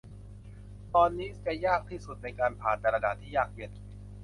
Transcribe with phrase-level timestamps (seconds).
[0.93, 3.71] ตอนนี้จะยากที่สุดในการผ่านแต่ละด่านที่ยากเย็น